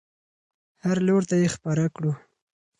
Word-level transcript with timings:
هر 0.85 0.97
لور 1.07 1.21
ته 1.29 1.35
یې 1.41 1.47
خپره 1.55 1.83
کړو. 1.95 2.11